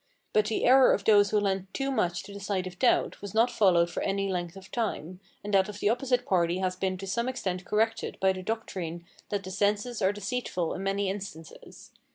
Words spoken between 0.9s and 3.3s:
of those who leant too much to the side of doubt,